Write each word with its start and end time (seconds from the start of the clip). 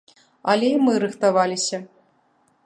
Але 0.53 0.67
і 0.77 0.79
мы 0.85 0.95
рыхтаваліся. 1.05 1.77